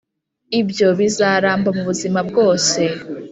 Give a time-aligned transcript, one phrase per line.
[0.59, 2.81] ibyo bizaramba mubuzima bwose.